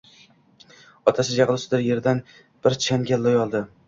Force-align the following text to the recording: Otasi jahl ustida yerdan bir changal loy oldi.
Otasi 1.11 1.35
jahl 1.39 1.51
ustida 1.55 1.79
yerdan 1.87 2.21
bir 2.65 2.79
changal 2.87 3.23
loy 3.27 3.39
oldi. 3.43 3.63